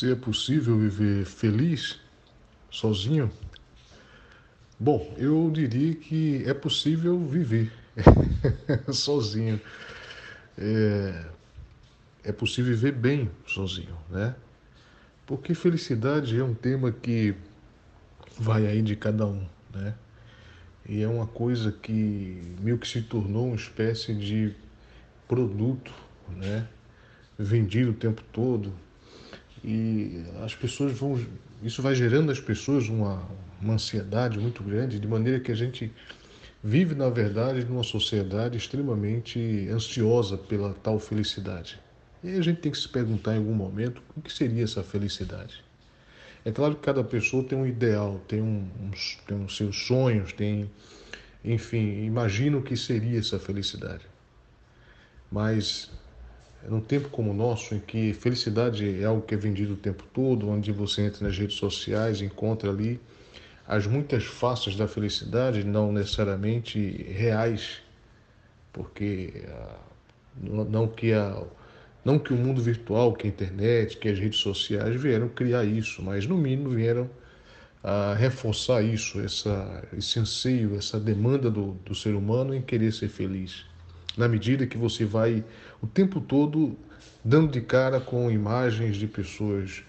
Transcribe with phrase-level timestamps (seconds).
[0.00, 2.00] Se é possível viver feliz
[2.70, 3.30] sozinho?
[4.78, 7.70] Bom, eu diria que é possível viver
[8.90, 9.60] sozinho.
[10.56, 11.26] É,
[12.24, 14.34] é possível viver bem sozinho, né?
[15.26, 17.34] Porque felicidade é um tema que
[18.38, 19.94] vai aí de cada um, né?
[20.88, 24.56] E é uma coisa que meio que se tornou uma espécie de
[25.28, 25.92] produto,
[26.26, 26.66] né?
[27.38, 28.72] Vendido o tempo todo,
[29.64, 31.20] e as pessoas vão.
[31.62, 33.22] Isso vai gerando nas pessoas uma,
[33.60, 35.92] uma ansiedade muito grande, de maneira que a gente
[36.62, 41.78] vive, na verdade, numa sociedade extremamente ansiosa pela tal felicidade.
[42.22, 45.62] E a gente tem que se perguntar em algum momento o que seria essa felicidade.
[46.44, 48.66] É claro que cada pessoa tem um ideal, tem, um,
[49.26, 50.70] tem os seus sonhos, tem,
[51.44, 54.06] enfim, imagina o que seria essa felicidade.
[55.30, 55.90] Mas
[56.68, 60.04] num tempo como o nosso, em que felicidade é algo que é vendido o tempo
[60.12, 63.00] todo, onde você entra nas redes sociais encontra ali
[63.66, 67.80] as muitas faces da felicidade, não necessariamente reais,
[68.72, 69.78] porque ah,
[70.42, 71.42] não que a
[72.04, 76.02] não que o mundo virtual, que a internet, que as redes sociais vieram criar isso,
[76.02, 77.10] mas no mínimo vieram
[77.82, 83.08] a reforçar isso, essa, esse anseio, essa demanda do, do ser humano em querer ser
[83.08, 83.69] feliz
[84.20, 85.42] na medida que você vai
[85.82, 86.76] o tempo todo
[87.24, 89.82] dando de cara com imagens de pessoas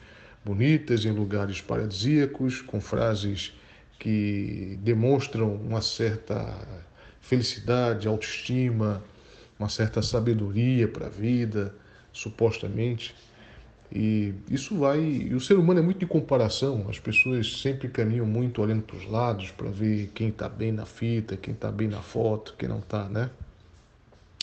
[0.44, 3.54] bonitas em lugares paradisíacos, com frases
[4.00, 6.58] que demonstram uma certa
[7.20, 9.04] felicidade, autoestima,
[9.60, 11.76] uma certa sabedoria para a vida,
[12.12, 13.14] supostamente.
[13.94, 15.00] E isso vai.
[15.00, 18.96] E o ser humano é muito de comparação, as pessoas sempre caminham muito olhando para
[18.96, 22.70] os lados para ver quem está bem na fita, quem está bem na foto, quem
[22.70, 23.30] não está, né?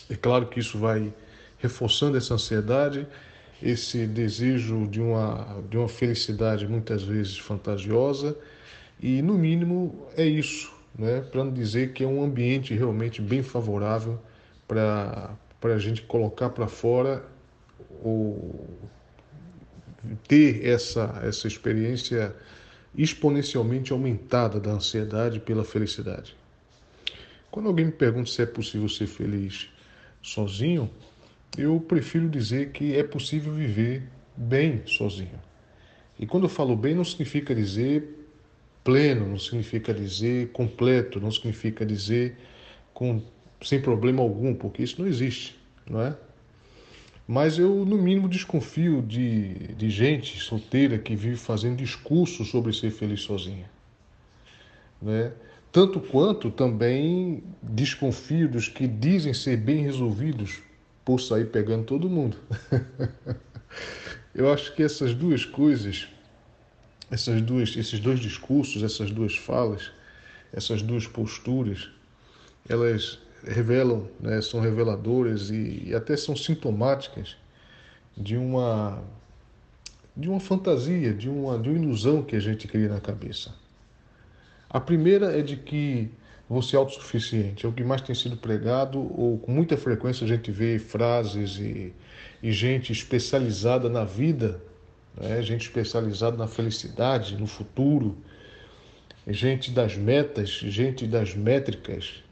[0.09, 1.13] É claro que isso vai
[1.59, 3.07] reforçando essa ansiedade,
[3.61, 8.35] esse desejo de uma, de uma felicidade muitas vezes fantasiosa,
[8.99, 11.21] e no mínimo é isso, né?
[11.21, 14.19] para não dizer que é um ambiente realmente bem favorável
[14.67, 17.23] para a gente colocar para fora
[18.03, 18.79] ou
[20.27, 22.35] ter essa, essa experiência
[22.97, 26.35] exponencialmente aumentada da ansiedade pela felicidade.
[27.51, 29.69] Quando alguém me pergunta se é possível ser feliz
[30.21, 30.89] sozinho,
[31.57, 34.03] eu prefiro dizer que é possível viver
[34.35, 35.39] bem sozinho.
[36.19, 38.27] E quando eu falo bem, não significa dizer
[38.83, 42.37] pleno, não significa dizer completo, não significa dizer
[42.93, 43.21] com,
[43.61, 45.57] sem problema algum, porque isso não existe,
[45.89, 46.15] não é?
[47.27, 52.89] Mas eu, no mínimo, desconfio de, de gente solteira que vive fazendo discursos sobre ser
[52.89, 53.69] feliz sozinha.
[54.99, 55.31] Né?
[55.71, 60.61] Tanto quanto também desconfio dos que dizem ser bem resolvidos
[61.05, 62.37] por sair pegando todo mundo.
[64.33, 66.07] Eu acho que essas duas coisas,
[67.11, 69.91] essas duas, esses dois discursos, essas duas falas,
[70.53, 71.89] essas duas posturas,
[72.67, 77.37] elas revelam, né, são reveladoras e, e até são sintomáticas
[78.17, 79.01] de uma
[80.15, 83.53] de uma fantasia, de uma, de uma ilusão que a gente cria na cabeça.
[84.69, 86.11] A primeira é de que
[86.47, 90.27] você é autossuficiente, é o que mais tem sido pregado, ou com muita frequência a
[90.27, 91.93] gente vê frases e,
[92.41, 94.61] e gente especializada na vida,
[95.19, 95.41] né?
[95.41, 98.17] gente especializada na felicidade, no futuro,
[99.27, 102.23] gente das metas, gente das métricas,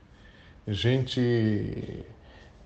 [0.67, 2.03] gente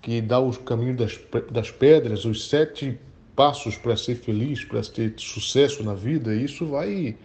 [0.01, 1.19] que dá o caminho das,
[1.51, 2.99] das pedras, os sete
[3.35, 7.15] passos para ser feliz, para ter sucesso na vida, isso vai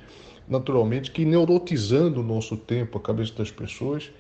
[0.48, 4.10] naturalmente que neurotizando o nosso tempo, a cabeça das pessoas.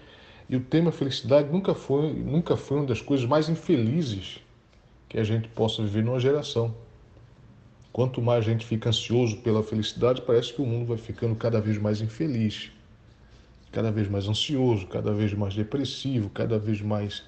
[0.48, 4.38] E o tema felicidade nunca foi, nunca foi uma das coisas mais infelizes
[5.08, 6.74] que a gente possa viver numa geração.
[7.92, 11.60] Quanto mais a gente fica ansioso pela felicidade, parece que o mundo vai ficando cada
[11.60, 12.70] vez mais infeliz,
[13.72, 17.24] cada vez mais ansioso, cada vez mais depressivo, cada vez mais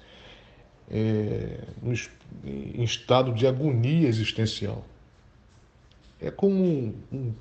[0.89, 1.59] é,
[2.45, 4.85] em estado de agonia existencial.
[6.21, 7.33] É como um, um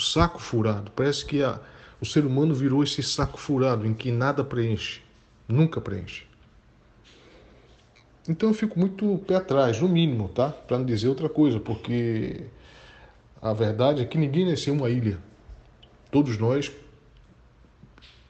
[0.00, 0.90] o saco furado.
[0.96, 1.60] Parece que a,
[2.00, 5.02] o ser humano virou esse saco furado em que nada preenche,
[5.46, 6.24] nunca preenche.
[8.26, 10.48] Então eu fico muito pé atrás, no mínimo, tá?
[10.48, 12.46] Para não dizer outra coisa, porque
[13.42, 15.18] a verdade é que ninguém nasceu uma ilha.
[16.10, 16.72] Todos nós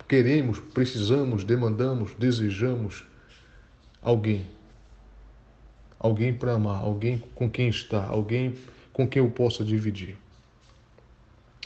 [0.09, 3.05] queremos, precisamos, demandamos, desejamos
[4.03, 4.47] alguém.
[5.99, 8.57] Alguém para amar, alguém com quem estar, alguém
[8.93, 10.17] com quem eu possa dividir.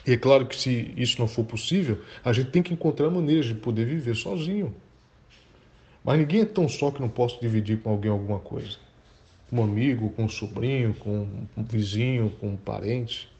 [0.07, 3.47] E é claro que se isso não for possível, a gente tem que encontrar maneiras
[3.47, 4.75] de poder viver sozinho.
[6.05, 8.77] Mas ninguém é tão só que não possa dividir com alguém alguma coisa.
[9.49, 13.33] Com um amigo, com um sobrinho, com um vizinho, com um parente.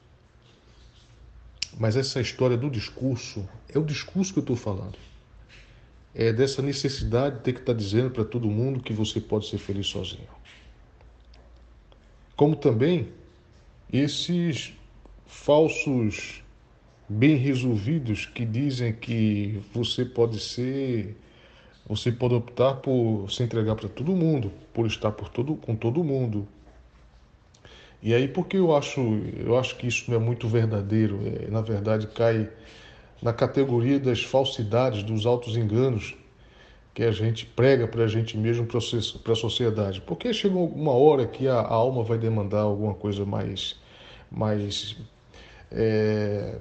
[1.79, 4.97] Mas essa história do discurso, é o discurso que eu estou falando.
[6.15, 9.49] É dessa necessidade de ter que estar tá dizendo para todo mundo que você pode
[9.49, 10.29] ser feliz sozinho.
[12.37, 13.09] Como também
[13.93, 14.73] esses
[15.27, 16.44] falsos
[17.09, 21.17] bem resolvidos que dizem que você pode ser,
[21.87, 26.03] você pode optar por se entregar para todo mundo, por estar por todo, com todo
[26.03, 26.49] mundo.
[28.03, 29.01] E aí porque eu acho,
[29.39, 32.51] eu acho que isso não é muito verdadeiro, é, na verdade cai
[33.23, 36.15] na categoria das falsidades, dos altos enganos
[36.93, 40.01] que a gente prega para a gente mesmo, para a sociedade.
[40.03, 43.81] Porque chega uma hora que a, a alma vai demandar alguma coisa mais,
[44.31, 44.97] mais
[45.73, 46.59] é,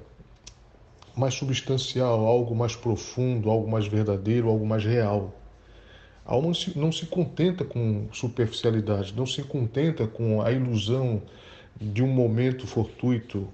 [1.15, 5.33] mais substancial, algo mais profundo, algo mais verdadeiro, algo mais real.
[6.25, 11.21] A alma não se, não se contenta com superficialidade, não se contenta com a ilusão
[11.79, 13.47] de um momento fortuito,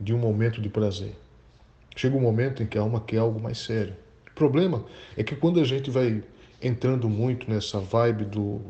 [0.00, 1.14] de um momento de prazer.
[1.96, 3.94] Chega um momento em que a alma quer algo mais sério.
[4.30, 4.84] O problema
[5.16, 6.22] é que quando a gente vai
[6.62, 8.60] entrando muito nessa vibe do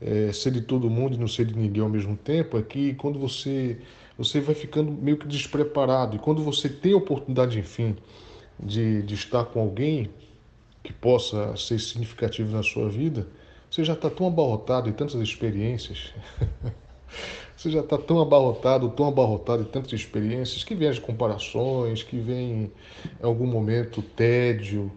[0.00, 2.94] é, ser de todo mundo e não ser de ninguém ao mesmo tempo, é que
[2.94, 3.78] quando você
[4.16, 6.16] você vai ficando meio que despreparado.
[6.16, 7.96] E quando você tem a oportunidade, enfim,
[8.58, 10.10] de, de estar com alguém
[10.82, 13.26] que possa ser significativo na sua vida,
[13.70, 16.14] você já está tão abarrotado em tantas experiências.
[17.56, 22.18] você já está tão abarrotado, tão abarrotado em tantas experiências, que vem as comparações, que
[22.18, 22.70] vem
[23.20, 24.92] em algum momento tédio,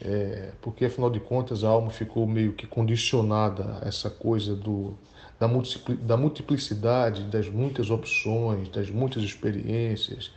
[0.00, 4.94] é, porque afinal de contas a alma ficou meio que condicionada a essa coisa do
[5.40, 10.30] da multiplicidade, das muitas opções, das muitas experiências,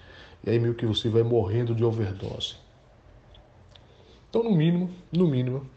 [0.46, 2.56] e aí meio que você vai morrendo de overdose.
[4.30, 5.70] Então, no mínimo, no mínimo,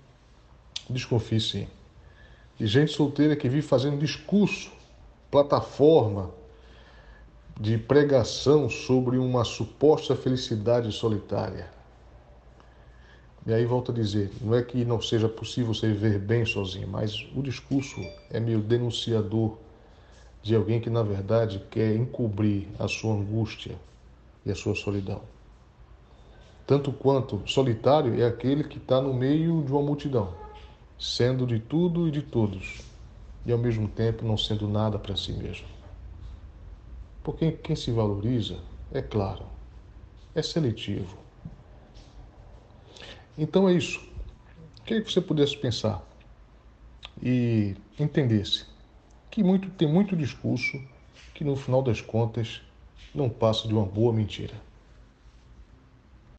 [0.88, 1.66] desconfie sim.
[2.56, 4.70] De gente solteira que vive fazendo discurso,
[5.30, 6.30] plataforma
[7.60, 11.75] de pregação sobre uma suposta felicidade solitária.
[13.46, 16.88] E aí volto a dizer, não é que não seja possível você viver bem sozinho,
[16.88, 19.56] mas o discurso é meio denunciador
[20.42, 23.76] de alguém que na verdade quer encobrir a sua angústia
[24.44, 25.22] e a sua solidão.
[26.66, 30.34] Tanto quanto solitário é aquele que está no meio de uma multidão,
[30.98, 32.80] sendo de tudo e de todos,
[33.44, 35.68] e ao mesmo tempo não sendo nada para si mesmo.
[37.22, 38.56] Porque quem se valoriza,
[38.92, 39.44] é claro,
[40.34, 41.25] é seletivo
[43.36, 44.00] então é isso.
[44.84, 46.02] Queria que você pudesse pensar
[47.22, 48.66] e entendesse
[49.30, 50.80] que muito, tem muito discurso
[51.34, 52.62] que no final das contas
[53.14, 54.54] não passa de uma boa mentira.